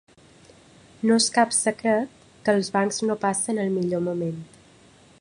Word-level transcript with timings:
No 1.09 1.17
és 1.23 1.27
cap 1.35 1.53
secret 1.57 2.17
que 2.47 2.57
els 2.57 2.73
bancs 2.79 3.01
no 3.11 3.19
passen 3.27 3.63
el 3.67 3.73
millor 3.79 4.07
moment. 4.11 4.43